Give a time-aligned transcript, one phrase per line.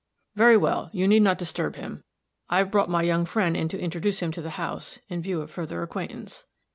[0.33, 0.89] "Very well.
[0.93, 2.03] You need not disturb him.
[2.49, 5.51] I've brought my young friend in to introduce him to the house, in view of
[5.51, 6.45] further acquaintance."